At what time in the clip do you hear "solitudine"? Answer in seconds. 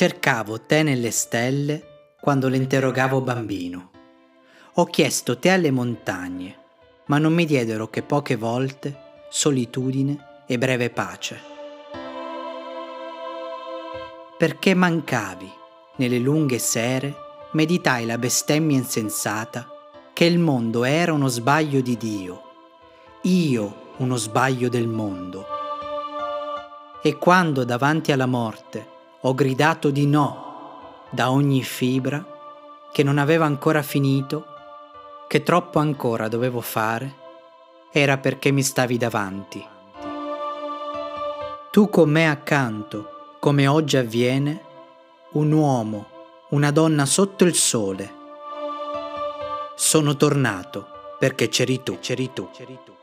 9.28-10.44